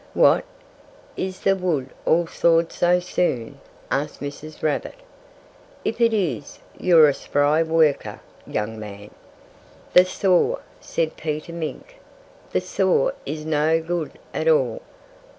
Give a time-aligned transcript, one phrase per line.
[0.15, 0.45] "What!
[1.15, 3.59] Is the wood all sawed so soon?"
[3.91, 4.63] asked Mrs.
[4.63, 4.95] Rabbit.
[5.85, 9.11] "If it is, you're a spry worker, young man!"
[9.93, 11.97] "The saw" said Peter Mink
[12.51, 14.81] "the saw is no good at all.